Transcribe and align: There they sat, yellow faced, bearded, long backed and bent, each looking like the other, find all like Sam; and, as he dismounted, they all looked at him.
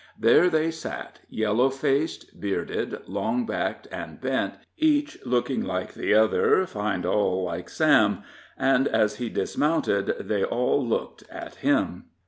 There 0.19 0.49
they 0.49 0.71
sat, 0.71 1.19
yellow 1.29 1.69
faced, 1.69 2.39
bearded, 2.41 3.07
long 3.07 3.45
backed 3.45 3.87
and 3.91 4.19
bent, 4.19 4.55
each 4.75 5.19
looking 5.27 5.63
like 5.63 5.93
the 5.93 6.15
other, 6.15 6.65
find 6.65 7.05
all 7.05 7.43
like 7.43 7.69
Sam; 7.69 8.23
and, 8.57 8.87
as 8.87 9.17
he 9.17 9.29
dismounted, 9.29 10.15
they 10.21 10.43
all 10.43 10.83
looked 10.83 11.21
at 11.29 11.57
him. 11.57 12.05